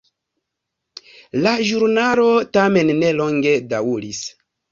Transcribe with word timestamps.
La 1.43 1.51
ĵurnalo 1.71 2.25
tamen 2.59 2.91
ne 3.03 3.13
longe 3.21 3.55
daŭris. 3.75 4.25